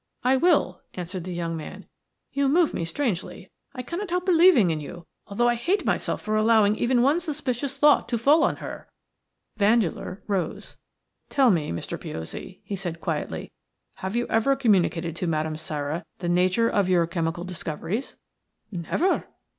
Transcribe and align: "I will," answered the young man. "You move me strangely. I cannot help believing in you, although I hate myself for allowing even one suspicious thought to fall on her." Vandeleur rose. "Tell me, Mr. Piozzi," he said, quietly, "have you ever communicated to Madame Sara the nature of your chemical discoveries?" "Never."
"I 0.23 0.35
will," 0.35 0.81
answered 0.95 1.25
the 1.25 1.31
young 1.31 1.55
man. 1.55 1.85
"You 2.33 2.49
move 2.49 2.73
me 2.73 2.85
strangely. 2.85 3.51
I 3.75 3.83
cannot 3.83 4.09
help 4.09 4.25
believing 4.25 4.71
in 4.71 4.81
you, 4.81 5.05
although 5.27 5.47
I 5.47 5.53
hate 5.53 5.85
myself 5.85 6.23
for 6.23 6.35
allowing 6.35 6.75
even 6.75 7.03
one 7.03 7.19
suspicious 7.19 7.77
thought 7.77 8.09
to 8.09 8.17
fall 8.17 8.43
on 8.43 8.55
her." 8.55 8.89
Vandeleur 9.57 10.23
rose. 10.25 10.75
"Tell 11.29 11.51
me, 11.51 11.71
Mr. 11.71 12.01
Piozzi," 12.01 12.61
he 12.63 12.75
said, 12.75 12.99
quietly, 12.99 13.51
"have 13.97 14.15
you 14.15 14.25
ever 14.27 14.55
communicated 14.55 15.15
to 15.17 15.27
Madame 15.27 15.55
Sara 15.55 16.03
the 16.17 16.27
nature 16.27 16.67
of 16.67 16.89
your 16.89 17.05
chemical 17.05 17.43
discoveries?" 17.43 18.15
"Never." 18.71 19.27